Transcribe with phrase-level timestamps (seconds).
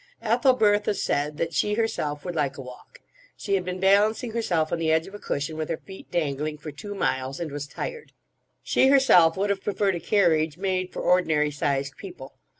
[0.23, 3.01] Ethelbertha said that she herself would like a walk.
[3.37, 6.57] She had been balancing herself on the edge of a cushion with her feet dangling
[6.57, 8.11] for two miles, and was tired.
[8.63, 12.33] She herself would have preferred a carriage made for ordinary sized people.